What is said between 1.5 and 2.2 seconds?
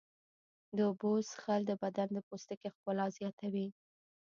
د بدن د